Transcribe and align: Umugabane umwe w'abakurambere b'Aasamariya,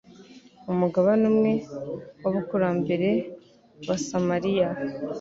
Umugabane 0.71 1.23
umwe 1.31 1.51
w'abakurambere 2.21 3.09
b'Aasamariya, 3.85 4.69